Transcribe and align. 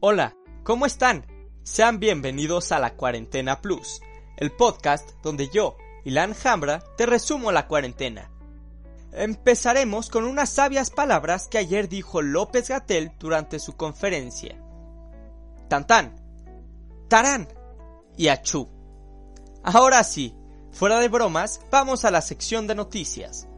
Hola, 0.00 0.36
¿cómo 0.62 0.86
están? 0.86 1.26
Sean 1.64 1.98
bienvenidos 1.98 2.70
a 2.70 2.78
la 2.78 2.94
Cuarentena 2.94 3.60
Plus, 3.60 4.00
el 4.36 4.52
podcast 4.52 5.10
donde 5.24 5.48
yo, 5.48 5.76
Ilan 6.04 6.34
Jambra, 6.34 6.84
te 6.96 7.04
resumo 7.04 7.50
la 7.50 7.66
cuarentena. 7.66 8.30
Empezaremos 9.10 10.08
con 10.08 10.22
unas 10.22 10.50
sabias 10.50 10.90
palabras 10.90 11.48
que 11.48 11.58
ayer 11.58 11.88
dijo 11.88 12.22
López 12.22 12.68
Gatel 12.68 13.10
durante 13.18 13.58
su 13.58 13.76
conferencia. 13.76 14.62
Tantán, 15.66 16.14
tarán 17.08 17.48
y 18.16 18.28
achú. 18.28 18.68
Ahora 19.64 20.04
sí, 20.04 20.32
fuera 20.70 21.00
de 21.00 21.08
bromas, 21.08 21.60
vamos 21.72 22.04
a 22.04 22.12
la 22.12 22.20
sección 22.20 22.68
de 22.68 22.76
noticias. 22.76 23.48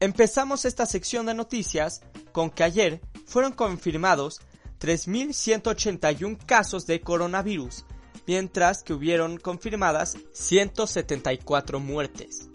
Empezamos 0.00 0.64
esta 0.64 0.86
sección 0.86 1.26
de 1.26 1.34
noticias 1.34 2.02
con 2.32 2.50
que 2.50 2.64
ayer 2.64 3.00
fueron 3.26 3.52
confirmados 3.52 4.40
3.181 4.82 6.44
casos 6.44 6.86
de 6.86 7.00
coronavirus, 7.00 7.84
mientras 8.26 8.82
que 8.82 8.92
hubieron 8.92 9.38
confirmadas 9.38 10.16
174 10.32 11.78
muertes. 11.78 12.48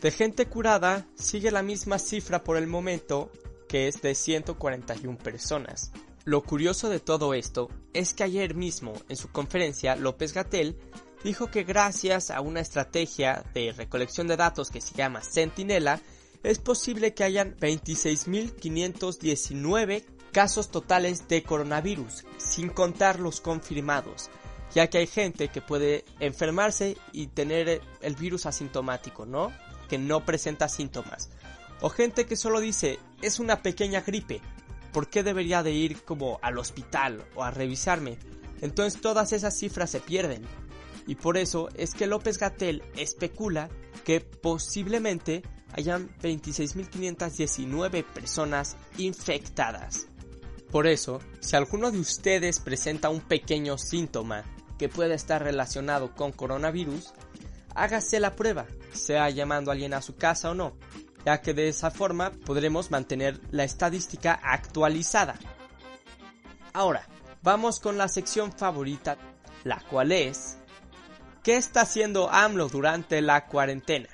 De 0.00 0.10
gente 0.10 0.46
curada 0.46 1.06
sigue 1.14 1.52
la 1.52 1.62
misma 1.62 2.00
cifra 2.00 2.42
por 2.42 2.56
el 2.56 2.66
momento, 2.66 3.30
que 3.68 3.86
es 3.86 4.02
de 4.02 4.16
141 4.16 5.16
personas. 5.18 5.92
Lo 6.24 6.42
curioso 6.42 6.88
de 6.88 6.98
todo 6.98 7.32
esto 7.32 7.68
es 7.92 8.12
que 8.12 8.24
ayer 8.24 8.56
mismo, 8.56 8.94
en 9.08 9.16
su 9.16 9.30
conferencia, 9.30 9.94
López 9.94 10.32
Gatel 10.32 10.76
dijo 11.22 11.48
que 11.52 11.62
gracias 11.62 12.32
a 12.32 12.40
una 12.40 12.58
estrategia 12.58 13.44
de 13.54 13.70
recolección 13.70 14.26
de 14.26 14.36
datos 14.36 14.68
que 14.68 14.80
se 14.80 14.96
llama 14.96 15.22
Sentinela, 15.22 16.00
es 16.42 16.58
posible 16.58 17.14
que 17.14 17.24
hayan 17.24 17.56
26.519 17.56 20.04
casos 20.32 20.70
totales 20.70 21.28
de 21.28 21.42
coronavirus, 21.42 22.24
sin 22.38 22.70
contar 22.70 23.20
los 23.20 23.40
confirmados, 23.40 24.30
ya 24.74 24.88
que 24.88 24.98
hay 24.98 25.06
gente 25.06 25.48
que 25.48 25.60
puede 25.60 26.04
enfermarse 26.20 26.96
y 27.12 27.28
tener 27.28 27.82
el 28.00 28.16
virus 28.16 28.46
asintomático, 28.46 29.26
¿no? 29.26 29.52
Que 29.88 29.98
no 29.98 30.24
presenta 30.24 30.68
síntomas. 30.68 31.30
O 31.80 31.90
gente 31.90 32.26
que 32.26 32.36
solo 32.36 32.60
dice, 32.60 32.98
es 33.20 33.38
una 33.38 33.62
pequeña 33.62 34.00
gripe, 34.00 34.40
¿por 34.92 35.08
qué 35.08 35.22
debería 35.22 35.62
de 35.62 35.72
ir 35.72 36.02
como 36.02 36.38
al 36.42 36.58
hospital 36.58 37.24
o 37.34 37.42
a 37.42 37.50
revisarme? 37.50 38.18
Entonces 38.60 39.00
todas 39.00 39.32
esas 39.32 39.58
cifras 39.58 39.90
se 39.90 40.00
pierden. 40.00 40.44
Y 41.06 41.16
por 41.16 41.36
eso 41.36 41.68
es 41.74 41.94
que 41.94 42.06
López 42.06 42.38
Gatel 42.38 42.82
especula 42.96 43.68
que 44.04 44.20
posiblemente 44.20 45.42
hayan 45.72 46.08
26.519 46.20 48.04
personas 48.04 48.76
infectadas. 48.98 50.06
Por 50.70 50.86
eso, 50.86 51.20
si 51.40 51.56
alguno 51.56 51.90
de 51.90 51.98
ustedes 51.98 52.60
presenta 52.60 53.10
un 53.10 53.20
pequeño 53.20 53.76
síntoma 53.76 54.44
que 54.78 54.88
pueda 54.88 55.14
estar 55.14 55.42
relacionado 55.42 56.14
con 56.14 56.32
coronavirus, 56.32 57.12
hágase 57.74 58.20
la 58.20 58.34
prueba, 58.34 58.66
sea 58.92 59.28
llamando 59.30 59.70
a 59.70 59.74
alguien 59.74 59.94
a 59.94 60.02
su 60.02 60.16
casa 60.16 60.50
o 60.50 60.54
no, 60.54 60.74
ya 61.24 61.40
que 61.40 61.54
de 61.54 61.68
esa 61.68 61.90
forma 61.90 62.32
podremos 62.46 62.90
mantener 62.90 63.40
la 63.50 63.64
estadística 63.64 64.32
actualizada. 64.32 65.38
Ahora, 66.72 67.06
vamos 67.42 67.80
con 67.80 67.98
la 67.98 68.08
sección 68.08 68.52
favorita, 68.52 69.18
la 69.64 69.80
cual 69.80 70.12
es 70.12 70.58
¿Qué 71.42 71.56
está 71.56 71.80
haciendo 71.80 72.30
AMLO 72.30 72.68
durante 72.68 73.20
la 73.20 73.46
cuarentena? 73.48 74.08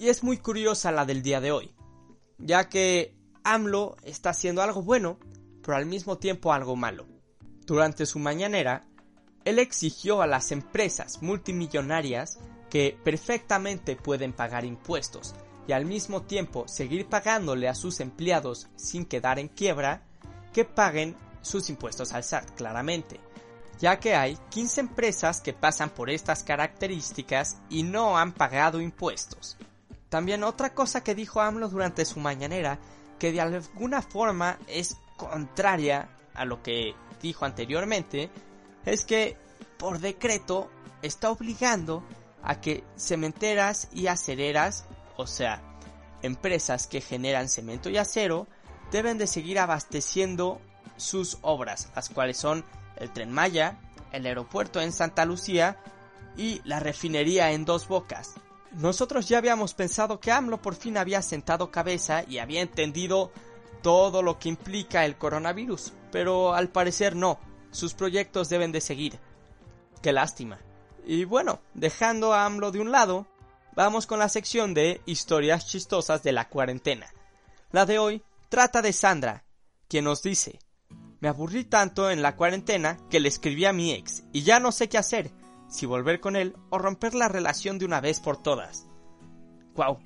Y 0.00 0.08
es 0.08 0.22
muy 0.22 0.38
curiosa 0.38 0.90
la 0.92 1.04
del 1.04 1.22
día 1.22 1.42
de 1.42 1.52
hoy, 1.52 1.74
ya 2.38 2.70
que 2.70 3.14
AMLO 3.44 3.98
está 4.02 4.30
haciendo 4.30 4.62
algo 4.62 4.80
bueno 4.80 5.18
pero 5.62 5.76
al 5.76 5.84
mismo 5.84 6.16
tiempo 6.16 6.54
algo 6.54 6.74
malo. 6.74 7.06
Durante 7.66 8.06
su 8.06 8.18
mañanera, 8.18 8.88
él 9.44 9.58
exigió 9.58 10.22
a 10.22 10.26
las 10.26 10.52
empresas 10.52 11.20
multimillonarias 11.20 12.38
que 12.70 12.98
perfectamente 13.04 13.94
pueden 13.94 14.32
pagar 14.32 14.64
impuestos 14.64 15.34
y 15.68 15.72
al 15.72 15.84
mismo 15.84 16.22
tiempo 16.22 16.66
seguir 16.66 17.06
pagándole 17.06 17.68
a 17.68 17.74
sus 17.74 18.00
empleados 18.00 18.68
sin 18.76 19.04
quedar 19.04 19.38
en 19.38 19.48
quiebra, 19.48 20.06
que 20.54 20.64
paguen 20.64 21.14
sus 21.42 21.68
impuestos 21.68 22.14
al 22.14 22.24
SAT 22.24 22.52
claramente, 22.52 23.20
ya 23.78 24.00
que 24.00 24.14
hay 24.14 24.38
15 24.48 24.80
empresas 24.80 25.42
que 25.42 25.52
pasan 25.52 25.90
por 25.90 26.08
estas 26.08 26.42
características 26.42 27.58
y 27.68 27.82
no 27.82 28.16
han 28.16 28.32
pagado 28.32 28.80
impuestos. 28.80 29.58
También 30.10 30.44
otra 30.44 30.74
cosa 30.74 31.02
que 31.02 31.14
dijo 31.14 31.40
AMLO 31.40 31.68
durante 31.68 32.04
su 32.04 32.20
mañanera, 32.20 32.78
que 33.18 33.32
de 33.32 33.40
alguna 33.40 34.02
forma 34.02 34.58
es 34.66 34.96
contraria 35.16 36.08
a 36.34 36.44
lo 36.44 36.62
que 36.62 36.94
dijo 37.22 37.44
anteriormente, 37.44 38.30
es 38.84 39.04
que 39.04 39.36
por 39.78 40.00
decreto 40.00 40.68
está 41.00 41.30
obligando 41.30 42.04
a 42.42 42.60
que 42.60 42.84
cementeras 42.96 43.88
y 43.92 44.08
acereras, 44.08 44.84
o 45.16 45.26
sea, 45.26 45.62
empresas 46.22 46.86
que 46.86 47.00
generan 47.00 47.48
cemento 47.48 47.88
y 47.88 47.96
acero, 47.96 48.48
deben 48.90 49.16
de 49.16 49.26
seguir 49.26 49.58
abasteciendo 49.58 50.60
sus 50.96 51.38
obras, 51.42 51.88
las 51.94 52.08
cuales 52.08 52.36
son 52.36 52.64
el 52.96 53.12
tren 53.12 53.30
Maya, 53.30 53.78
el 54.12 54.26
aeropuerto 54.26 54.80
en 54.80 54.92
Santa 54.92 55.24
Lucía 55.24 55.78
y 56.36 56.60
la 56.64 56.80
refinería 56.80 57.52
en 57.52 57.64
Dos 57.64 57.86
Bocas. 57.86 58.34
Nosotros 58.72 59.28
ya 59.28 59.38
habíamos 59.38 59.74
pensado 59.74 60.20
que 60.20 60.30
AMLO 60.30 60.62
por 60.62 60.76
fin 60.76 60.96
había 60.96 61.22
sentado 61.22 61.70
cabeza 61.70 62.24
y 62.28 62.38
había 62.38 62.62
entendido 62.62 63.32
todo 63.82 64.22
lo 64.22 64.38
que 64.38 64.48
implica 64.48 65.04
el 65.04 65.16
coronavirus, 65.16 65.92
pero 66.12 66.54
al 66.54 66.68
parecer 66.68 67.16
no, 67.16 67.38
sus 67.70 67.94
proyectos 67.94 68.48
deben 68.48 68.72
de 68.72 68.80
seguir. 68.80 69.18
Qué 70.02 70.12
lástima. 70.12 70.60
Y 71.04 71.24
bueno, 71.24 71.60
dejando 71.74 72.32
a 72.32 72.44
AMLO 72.44 72.70
de 72.70 72.80
un 72.80 72.92
lado, 72.92 73.26
vamos 73.74 74.06
con 74.06 74.18
la 74.18 74.28
sección 74.28 74.74
de 74.74 75.00
historias 75.06 75.66
chistosas 75.66 76.22
de 76.22 76.32
la 76.32 76.48
cuarentena. 76.48 77.12
La 77.72 77.86
de 77.86 77.98
hoy 77.98 78.22
trata 78.48 78.82
de 78.82 78.92
Sandra, 78.92 79.44
quien 79.88 80.04
nos 80.04 80.22
dice, 80.22 80.58
me 81.20 81.28
aburrí 81.28 81.64
tanto 81.64 82.10
en 82.10 82.22
la 82.22 82.36
cuarentena 82.36 82.98
que 83.10 83.20
le 83.20 83.28
escribí 83.28 83.64
a 83.64 83.72
mi 83.72 83.92
ex 83.92 84.24
y 84.32 84.42
ya 84.42 84.60
no 84.60 84.72
sé 84.72 84.88
qué 84.88 84.98
hacer, 84.98 85.30
si 85.70 85.86
volver 85.86 86.20
con 86.20 86.36
él 86.36 86.54
o 86.68 86.78
romper 86.78 87.14
la 87.14 87.28
relación 87.28 87.78
de 87.78 87.86
una 87.86 88.00
vez 88.00 88.20
por 88.20 88.42
todas. 88.42 88.86
Wow, 89.74 89.98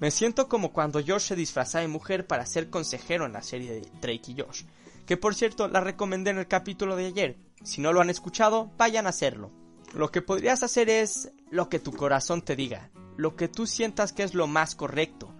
me 0.00 0.12
siento 0.12 0.48
como 0.48 0.72
cuando 0.72 1.00
Josh 1.04 1.22
se 1.22 1.36
disfrazaba 1.36 1.82
de 1.82 1.88
mujer 1.88 2.26
para 2.26 2.46
ser 2.46 2.70
consejero 2.70 3.26
en 3.26 3.32
la 3.32 3.42
serie 3.42 3.72
de 3.72 3.88
Drake 4.00 4.32
y 4.32 4.40
Josh, 4.40 4.62
que 5.06 5.16
por 5.16 5.34
cierto 5.34 5.66
la 5.66 5.80
recomendé 5.80 6.30
en 6.30 6.38
el 6.38 6.46
capítulo 6.46 6.94
de 6.94 7.06
ayer. 7.06 7.36
Si 7.64 7.80
no 7.80 7.92
lo 7.92 8.00
han 8.00 8.10
escuchado, 8.10 8.70
vayan 8.78 9.06
a 9.06 9.10
hacerlo. 9.10 9.50
Lo 9.94 10.12
que 10.12 10.22
podrías 10.22 10.62
hacer 10.62 10.88
es 10.88 11.32
lo 11.50 11.68
que 11.68 11.80
tu 11.80 11.92
corazón 11.92 12.42
te 12.42 12.54
diga, 12.54 12.90
lo 13.16 13.34
que 13.34 13.48
tú 13.48 13.66
sientas 13.66 14.12
que 14.12 14.22
es 14.22 14.34
lo 14.34 14.46
más 14.46 14.76
correcto, 14.76 15.34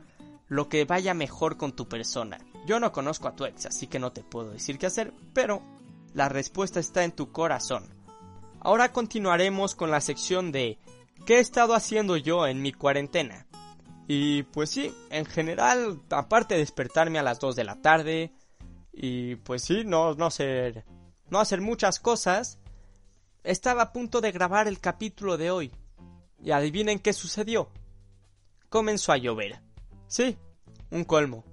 lo 0.49 0.69
que 0.69 0.85
vaya 0.85 1.15
mejor 1.15 1.57
con 1.57 1.73
tu 1.73 1.87
persona. 1.87 2.39
Yo 2.67 2.81
no 2.81 2.91
conozco 2.91 3.29
a 3.29 3.37
tu 3.37 3.45
ex, 3.45 3.67
así 3.67 3.87
que 3.87 3.99
no 3.99 4.11
te 4.11 4.25
puedo 4.25 4.51
decir 4.51 4.79
qué 4.79 4.87
hacer, 4.87 5.13
pero 5.35 5.63
la 6.15 6.29
respuesta 6.29 6.81
está 6.81 7.05
en 7.05 7.13
tu 7.13 7.31
corazón. 7.31 7.98
Ahora 8.61 8.93
continuaremos 8.93 9.75
con 9.75 9.91
la 9.91 10.01
sección 10.01 10.53
de 10.53 10.79
¿qué 11.27 11.37
he 11.37 11.41
estado 11.41 11.75
haciendo 11.75 12.17
yo 12.17 12.47
en 12.47 12.61
mi 12.63 12.73
cuarentena? 12.73 13.47
Y 14.07 14.45
pues 14.45 14.71
sí, 14.71 14.95
en 15.11 15.27
general, 15.27 16.01
aparte 16.11 16.55
de 16.55 16.61
despertarme 16.61 17.19
a 17.19 17.23
las 17.23 17.39
2 17.39 17.57
de 17.57 17.65
la 17.65 17.81
tarde 17.81 18.33
y 18.93 19.37
pues 19.37 19.63
sí, 19.63 19.85
no, 19.85 20.15
no 20.15 20.27
hacer 20.27 20.85
no 21.31 21.41
hacer 21.41 21.61
muchas 21.61 22.01
cosas, 22.01 22.59
estaba 23.45 23.83
a 23.83 23.93
punto 23.93 24.21
de 24.21 24.33
grabar 24.33 24.67
el 24.67 24.81
capítulo 24.81 25.37
de 25.37 25.51
hoy. 25.51 25.73
Y 26.43 26.53
adivinen 26.53 27.01
qué 27.01 27.13
sucedió. 27.13 27.71
Comenzó 28.69 29.13
a 29.13 29.17
llover. 29.17 29.61
Sí, 30.07 30.39
un 30.91 31.05
colmo. 31.05 31.45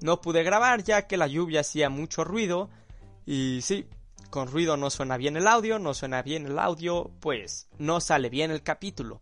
No 0.00 0.20
pude 0.20 0.42
grabar 0.42 0.82
ya 0.82 1.06
que 1.06 1.16
la 1.16 1.26
lluvia 1.26 1.60
hacía 1.60 1.90
mucho 1.90 2.24
ruido 2.24 2.70
y 3.26 3.60
sí, 3.62 3.86
con 4.30 4.48
ruido 4.48 4.76
no 4.76 4.90
suena 4.90 5.16
bien 5.16 5.36
el 5.36 5.46
audio, 5.46 5.78
no 5.78 5.92
suena 5.92 6.22
bien 6.22 6.46
el 6.46 6.58
audio, 6.58 7.10
pues 7.20 7.68
no 7.78 8.00
sale 8.00 8.30
bien 8.30 8.50
el 8.50 8.62
capítulo. 8.62 9.20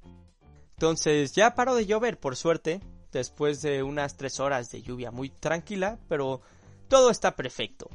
Entonces 0.77 1.33
ya 1.33 1.55
paró 1.55 1.75
de 1.75 1.87
llover, 1.87 2.21
por 2.21 2.37
suerte, 2.37 2.81
después 3.11 3.63
de 3.63 3.83
unas 3.83 4.17
tres 4.17 4.39
horas 4.39 4.71
de 4.71 4.83
lluvia 4.83 5.11
muy 5.11 5.31
tranquila, 5.31 5.99
pero 6.09 6.41
todo 6.89 7.11
está 7.11 7.35
perfecto. 7.35 7.89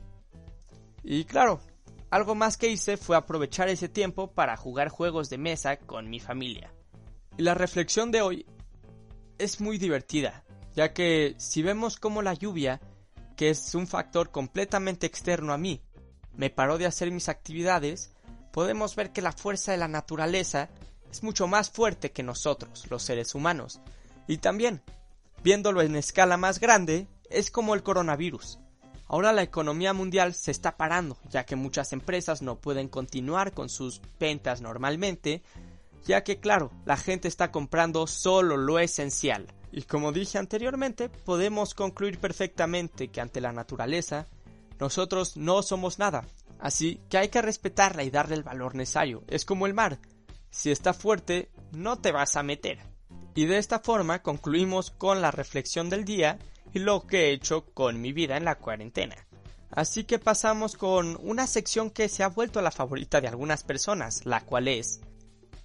Y 1.03 1.25
claro, 1.25 1.61
algo 2.09 2.35
más 2.35 2.57
que 2.57 2.69
hice 2.69 2.97
fue 2.97 3.15
aprovechar 3.15 3.69
ese 3.69 3.89
tiempo 3.89 4.31
para 4.31 4.57
jugar 4.57 4.89
juegos 4.89 5.29
de 5.29 5.37
mesa 5.37 5.77
con 5.77 6.09
mi 6.09 6.19
familia. 6.19 6.73
Y 7.37 7.43
la 7.43 7.53
reflexión 7.53 8.11
de 8.11 8.21
hoy 8.21 8.45
es 9.37 9.61
muy 9.61 9.77
divertida, 9.77 10.43
ya 10.75 10.93
que 10.93 11.35
si 11.37 11.61
vemos 11.61 11.97
cómo 11.97 12.21
la 12.21 12.33
lluvia, 12.33 12.81
que 13.35 13.49
es 13.49 13.75
un 13.75 13.87
factor 13.87 14.31
completamente 14.31 15.07
externo 15.07 15.53
a 15.53 15.57
mí, 15.57 15.81
me 16.35 16.49
paró 16.49 16.77
de 16.77 16.85
hacer 16.85 17.11
mis 17.11 17.29
actividades, 17.29 18.11
podemos 18.51 18.95
ver 18.95 19.11
que 19.11 19.21
la 19.21 19.31
fuerza 19.31 19.71
de 19.71 19.77
la 19.77 19.87
naturaleza 19.87 20.69
es 21.11 21.23
mucho 21.23 21.47
más 21.47 21.69
fuerte 21.69 22.11
que 22.11 22.23
nosotros, 22.23 22.85
los 22.89 23.03
seres 23.03 23.35
humanos. 23.35 23.81
Y 24.27 24.37
también, 24.37 24.81
viéndolo 25.43 25.81
en 25.81 25.95
escala 25.95 26.37
más 26.37 26.59
grande, 26.59 27.07
es 27.29 27.51
como 27.51 27.75
el 27.75 27.83
coronavirus. 27.83 28.59
Ahora 29.07 29.33
la 29.33 29.43
economía 29.43 29.93
mundial 29.93 30.33
se 30.33 30.51
está 30.51 30.75
parando, 30.77 31.17
ya 31.29 31.45
que 31.45 31.55
muchas 31.55 31.93
empresas 31.93 32.41
no 32.41 32.55
pueden 32.55 32.87
continuar 32.87 33.51
con 33.51 33.69
sus 33.69 34.01
ventas 34.19 34.61
normalmente, 34.61 35.43
ya 36.05 36.23
que 36.23 36.39
claro, 36.39 36.71
la 36.85 36.97
gente 36.97 37.27
está 37.27 37.51
comprando 37.51 38.07
solo 38.07 38.57
lo 38.57 38.79
esencial. 38.79 39.47
Y 39.71 39.83
como 39.83 40.11
dije 40.11 40.37
anteriormente, 40.37 41.09
podemos 41.09 41.73
concluir 41.73 42.19
perfectamente 42.19 43.09
que 43.09 43.21
ante 43.21 43.41
la 43.41 43.51
naturaleza, 43.51 44.27
nosotros 44.79 45.37
no 45.37 45.63
somos 45.63 45.99
nada, 45.99 46.25
así 46.59 46.99
que 47.09 47.17
hay 47.17 47.29
que 47.29 47.41
respetarla 47.41 48.03
y 48.03 48.09
darle 48.09 48.35
el 48.35 48.43
valor 48.43 48.75
necesario. 48.75 49.23
Es 49.27 49.45
como 49.45 49.65
el 49.65 49.73
mar, 49.73 49.99
si 50.49 50.71
está 50.71 50.93
fuerte, 50.93 51.49
no 51.71 51.99
te 51.99 52.11
vas 52.11 52.35
a 52.35 52.43
meter. 52.43 52.79
Y 53.35 53.45
de 53.45 53.57
esta 53.57 53.79
forma 53.79 54.21
concluimos 54.21 54.91
con 54.91 55.21
la 55.21 55.31
reflexión 55.31 55.89
del 55.89 56.05
día 56.05 56.37
y 56.73 56.79
lo 56.79 57.07
que 57.07 57.29
he 57.29 57.33
hecho 57.33 57.65
con 57.73 58.01
mi 58.01 58.13
vida 58.13 58.37
en 58.37 58.45
la 58.45 58.55
cuarentena. 58.55 59.15
Así 59.71 60.03
que 60.03 60.19
pasamos 60.19 60.75
con 60.75 61.17
una 61.23 61.47
sección 61.47 61.89
que 61.89 62.07
se 62.07 62.21
ha 62.21 62.27
vuelto 62.27 62.61
la 62.61 62.69
favorita 62.69 63.21
de 63.21 63.27
algunas 63.27 63.63
personas, 63.63 64.25
la 64.25 64.41
cual 64.41 64.67
es 64.67 65.01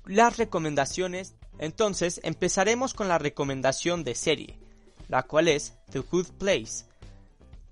las 0.06 0.38
recomendaciones. 0.38 1.34
Entonces 1.58 2.20
empezaremos 2.24 2.94
con 2.94 3.08
la 3.08 3.18
recomendación 3.18 4.04
de 4.04 4.14
serie, 4.14 4.58
la 5.08 5.24
cual 5.24 5.48
es 5.48 5.74
The 5.90 5.98
Good 5.98 6.28
Place. 6.38 6.86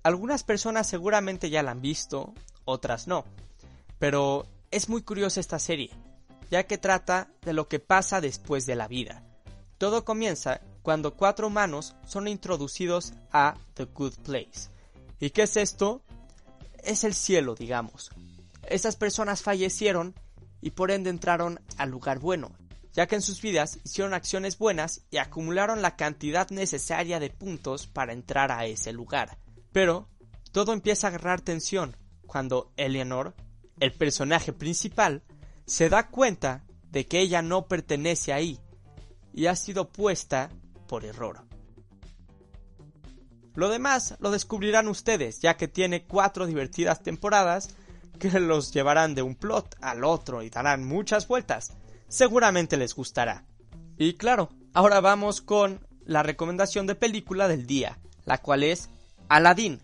Algunas 0.07 0.45
personas 0.45 0.87
seguramente 0.87 1.49
ya 1.49 1.61
la 1.63 1.71
han 1.71 1.81
visto, 1.81 2.33
otras 2.63 3.07
no, 3.09 3.25
pero 3.99 4.47
es 4.71 4.87
muy 4.87 5.01
curiosa 5.01 5.41
esta 5.41 5.59
serie, 5.59 5.89
ya 6.49 6.63
que 6.63 6.77
trata 6.77 7.29
de 7.41 7.51
lo 7.51 7.67
que 7.67 7.79
pasa 7.79 8.21
después 8.21 8.65
de 8.65 8.77
la 8.77 8.87
vida. 8.87 9.21
Todo 9.77 10.05
comienza 10.05 10.61
cuando 10.81 11.15
cuatro 11.15 11.47
humanos 11.47 11.97
son 12.05 12.29
introducidos 12.29 13.15
a 13.33 13.55
The 13.73 13.83
Good 13.83 14.19
Place. 14.23 14.69
¿Y 15.19 15.31
qué 15.31 15.41
es 15.41 15.57
esto? 15.57 16.01
Es 16.85 17.03
el 17.03 17.13
cielo, 17.13 17.53
digamos. 17.53 18.09
Estas 18.69 18.95
personas 18.95 19.41
fallecieron 19.41 20.15
y 20.61 20.71
por 20.71 20.89
ende 20.89 21.09
entraron 21.09 21.59
al 21.75 21.89
lugar 21.89 22.19
bueno, 22.19 22.53
ya 22.93 23.07
que 23.07 23.15
en 23.15 23.21
sus 23.21 23.41
vidas 23.41 23.79
hicieron 23.83 24.13
acciones 24.13 24.57
buenas 24.57 25.01
y 25.11 25.17
acumularon 25.17 25.81
la 25.81 25.97
cantidad 25.97 26.49
necesaria 26.49 27.19
de 27.19 27.29
puntos 27.29 27.87
para 27.87 28.13
entrar 28.13 28.53
a 28.53 28.67
ese 28.67 28.93
lugar. 28.93 29.37
Pero 29.77 30.09
todo 30.53 30.73
empieza 30.73 31.05
a 31.05 31.09
agarrar 31.11 31.39
tensión 31.39 31.95
cuando 32.25 32.73
Eleanor, 32.77 33.35
el 33.79 33.93
personaje 33.93 34.51
principal, 34.51 35.21
se 35.67 35.87
da 35.87 36.07
cuenta 36.07 36.63
de 36.89 37.05
que 37.05 37.19
ella 37.19 37.43
no 37.43 37.67
pertenece 37.67 38.33
ahí 38.33 38.59
y 39.35 39.45
ha 39.45 39.55
sido 39.55 39.87
puesta 39.89 40.49
por 40.87 41.05
error. 41.05 41.43
Lo 43.53 43.69
demás 43.69 44.15
lo 44.19 44.31
descubrirán 44.31 44.87
ustedes, 44.87 45.41
ya 45.41 45.57
que 45.57 45.67
tiene 45.67 46.07
cuatro 46.07 46.47
divertidas 46.47 47.03
temporadas 47.03 47.75
que 48.19 48.31
los 48.39 48.73
llevarán 48.73 49.13
de 49.13 49.21
un 49.21 49.35
plot 49.35 49.75
al 49.79 50.03
otro 50.05 50.41
y 50.41 50.49
darán 50.49 50.85
muchas 50.85 51.27
vueltas. 51.27 51.73
Seguramente 52.07 52.77
les 52.77 52.95
gustará. 52.95 53.45
Y 53.95 54.15
claro, 54.15 54.49
ahora 54.73 55.01
vamos 55.01 55.39
con 55.39 55.85
la 56.03 56.23
recomendación 56.23 56.87
de 56.87 56.95
película 56.95 57.47
del 57.47 57.67
día, 57.67 57.99
la 58.25 58.39
cual 58.39 58.63
es 58.63 58.89
Aladdin. 59.29 59.81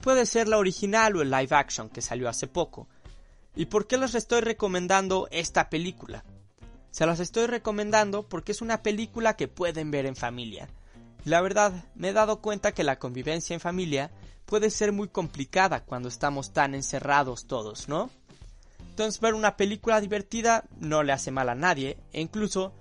Puede 0.00 0.24
ser 0.24 0.46
la 0.46 0.58
original 0.58 1.16
o 1.16 1.22
el 1.22 1.30
live 1.30 1.56
action 1.56 1.88
que 1.88 2.02
salió 2.02 2.28
hace 2.28 2.46
poco. 2.46 2.88
¿Y 3.56 3.66
por 3.66 3.86
qué 3.86 3.96
les 3.96 4.14
estoy 4.14 4.40
recomendando 4.40 5.26
esta 5.30 5.68
película? 5.68 6.24
Se 6.90 7.06
las 7.06 7.18
estoy 7.18 7.46
recomendando 7.46 8.28
porque 8.28 8.52
es 8.52 8.62
una 8.62 8.82
película 8.82 9.34
que 9.34 9.48
pueden 9.48 9.90
ver 9.90 10.06
en 10.06 10.14
familia. 10.14 10.68
La 11.24 11.40
verdad, 11.40 11.72
me 11.96 12.10
he 12.10 12.12
dado 12.12 12.40
cuenta 12.40 12.72
que 12.72 12.84
la 12.84 12.98
convivencia 12.98 13.54
en 13.54 13.60
familia 13.60 14.12
puede 14.44 14.70
ser 14.70 14.92
muy 14.92 15.08
complicada 15.08 15.84
cuando 15.84 16.08
estamos 16.08 16.52
tan 16.52 16.74
encerrados 16.74 17.46
todos, 17.46 17.88
¿no? 17.88 18.10
Entonces 18.90 19.20
ver 19.20 19.34
una 19.34 19.56
película 19.56 20.00
divertida 20.00 20.64
no 20.78 21.02
le 21.02 21.12
hace 21.12 21.32
mal 21.32 21.48
a 21.48 21.56
nadie 21.56 21.98
e 22.12 22.20
incluso 22.20 22.72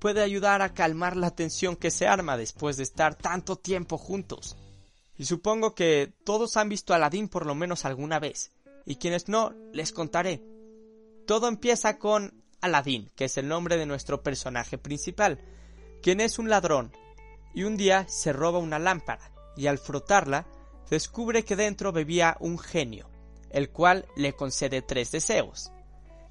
puede 0.00 0.22
ayudar 0.22 0.62
a 0.62 0.74
calmar 0.74 1.16
la 1.16 1.30
tensión 1.30 1.76
que 1.76 1.92
se 1.92 2.08
arma 2.08 2.36
después 2.36 2.76
de 2.76 2.82
estar 2.82 3.14
tanto 3.14 3.54
tiempo 3.54 3.98
juntos. 3.98 4.56
Y 5.20 5.26
supongo 5.26 5.74
que 5.74 6.14
todos 6.24 6.56
han 6.56 6.70
visto 6.70 6.94
a 6.94 6.96
Aladdin 6.96 7.28
por 7.28 7.44
lo 7.44 7.54
menos 7.54 7.84
alguna 7.84 8.18
vez, 8.18 8.52
y 8.86 8.96
quienes 8.96 9.28
no, 9.28 9.52
les 9.70 9.92
contaré. 9.92 10.42
Todo 11.26 11.46
empieza 11.46 11.98
con 11.98 12.42
Aladdin, 12.62 13.10
que 13.14 13.26
es 13.26 13.36
el 13.36 13.46
nombre 13.46 13.76
de 13.76 13.84
nuestro 13.84 14.22
personaje 14.22 14.78
principal, 14.78 15.38
quien 16.02 16.22
es 16.22 16.38
un 16.38 16.48
ladrón, 16.48 16.96
y 17.54 17.64
un 17.64 17.76
día 17.76 18.08
se 18.08 18.32
roba 18.32 18.60
una 18.60 18.78
lámpara, 18.78 19.30
y 19.58 19.66
al 19.66 19.76
frotarla 19.76 20.46
descubre 20.88 21.44
que 21.44 21.54
dentro 21.54 21.92
bebía 21.92 22.38
un 22.40 22.58
genio, 22.58 23.10
el 23.50 23.68
cual 23.68 24.06
le 24.16 24.32
concede 24.32 24.80
tres 24.80 25.12
deseos. 25.12 25.70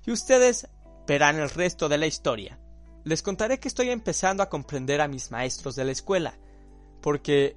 Y 0.03 0.12
ustedes 0.12 0.68
verán 1.06 1.38
el 1.38 1.51
resto 1.51 1.89
de 1.89 2.00
la 2.00 2.07
historia. 2.07 2.59
Les 3.03 3.21
contaré 3.21 3.59
que 3.59 3.68
estoy 3.68 3.92
empezando 3.92 4.42
a 4.42 4.50
comprender 4.50 5.00
a 5.00 5.07
mis 5.07 5.30
maestros 5.30 5.75
de 5.75 5.85
la 5.85 5.92
escuela, 5.92 6.39
porque 7.03 7.56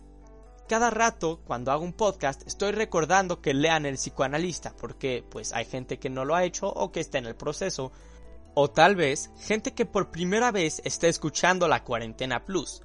cada 0.69 0.91
rato 0.91 1.41
cuando 1.45 1.73
hago 1.73 1.85
un 1.85 1.93
podcast 1.93 2.47
estoy 2.47 2.73
recordando 2.73 3.41
que 3.41 3.55
lean 3.55 3.87
el 3.87 3.97
psicoanalista, 3.97 4.75
porque 4.77 5.25
pues 5.29 5.53
hay 5.53 5.65
gente 5.65 5.99
que 5.99 6.11
no 6.11 6.25
lo 6.25 6.35
ha 6.35 6.45
hecho 6.45 6.69
o 6.69 6.93
que 6.93 7.01
está 7.01 7.19
en 7.19 7.27
el 7.27 7.35
proceso, 7.35 7.93
o 8.55 8.71
tal 8.71 8.97
vez 8.97 9.31
gente 9.39 9.73
que 9.75 9.87
por 9.87 10.11
primera 10.11 10.51
vez 10.51 10.81
está 10.85 11.09
escuchando 11.09 11.69
la 11.69 11.85
cuarentena 11.85 12.45
plus. 12.45 12.83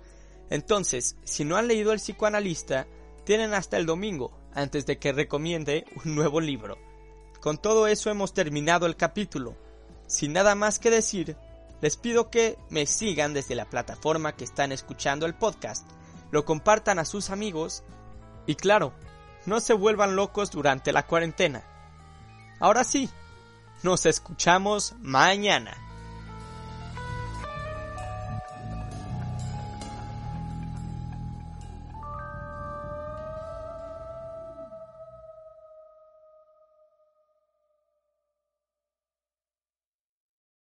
Entonces, 0.50 1.18
si 1.24 1.44
no 1.44 1.58
han 1.58 1.68
leído 1.68 1.92
el 1.92 2.00
psicoanalista, 2.00 2.88
tienen 3.26 3.54
hasta 3.54 3.78
el 3.78 3.86
domingo 3.86 4.32
antes 4.54 4.86
de 4.86 4.98
que 4.98 5.12
recomiende 5.12 5.86
un 6.04 6.16
nuevo 6.16 6.40
libro. 6.40 6.78
Con 7.42 7.58
todo 7.58 7.88
eso 7.88 8.10
hemos 8.10 8.34
terminado 8.34 8.86
el 8.86 8.96
capítulo. 8.96 9.56
Sin 10.08 10.34
nada 10.34 10.56
más 10.56 10.80
que 10.80 10.90
decir, 10.90 11.38
les 11.82 11.98
pido 11.98 12.30
que 12.30 12.58
me 12.70 12.86
sigan 12.86 13.34
desde 13.34 13.56
la 13.56 13.70
plataforma 13.70 14.36
que 14.36 14.46
están 14.46 14.72
escuchando 14.72 15.26
el 15.26 15.36
podcast, 15.36 15.88
lo 16.32 16.46
compartan 16.46 17.00
a 17.00 17.06
sus 17.06 17.30
amigos 17.30 17.84
y 18.46 18.56
claro, 18.56 18.94
no 19.46 19.60
se 19.60 19.74
vuelvan 19.74 20.16
locos 20.16 20.52
durante 20.52 20.92
la 20.92 21.06
cuarentena. 21.08 21.64
Ahora 22.60 22.84
sí, 22.84 23.10
nos 23.84 24.06
escuchamos 24.06 24.96
mañana. 25.00 25.87